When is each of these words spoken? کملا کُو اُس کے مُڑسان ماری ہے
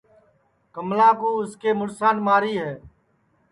کملا 0.73 1.09
کُو 1.19 1.29
اُس 1.39 1.51
کے 1.61 1.69
مُڑسان 1.79 2.15
ماری 2.27 2.53
ہے 2.61 2.71